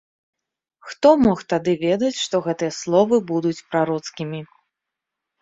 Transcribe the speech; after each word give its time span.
Хто 0.91 1.09
мог 1.25 1.43
тады 1.53 1.75
ведаць, 1.87 2.15
што 2.23 2.41
гэтыя 2.47 2.73
словы 2.79 3.21
будуць 3.31 3.65
прароцкімі. 3.69 4.39